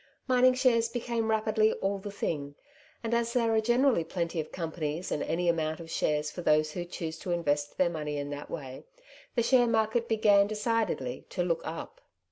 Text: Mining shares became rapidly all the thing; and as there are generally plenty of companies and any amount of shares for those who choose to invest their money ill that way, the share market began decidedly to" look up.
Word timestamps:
Mining 0.27 0.55
shares 0.55 0.89
became 0.89 1.29
rapidly 1.29 1.73
all 1.73 1.99
the 1.99 2.09
thing; 2.09 2.55
and 3.03 3.13
as 3.13 3.33
there 3.33 3.53
are 3.53 3.61
generally 3.61 4.03
plenty 4.03 4.39
of 4.39 4.51
companies 4.51 5.11
and 5.11 5.21
any 5.21 5.47
amount 5.47 5.79
of 5.79 5.91
shares 5.91 6.31
for 6.31 6.41
those 6.41 6.71
who 6.71 6.85
choose 6.85 7.19
to 7.19 7.29
invest 7.29 7.77
their 7.77 7.87
money 7.91 8.17
ill 8.17 8.31
that 8.31 8.49
way, 8.49 8.83
the 9.35 9.43
share 9.43 9.67
market 9.67 10.07
began 10.07 10.47
decidedly 10.47 11.27
to" 11.29 11.43
look 11.43 11.61
up. 11.65 12.01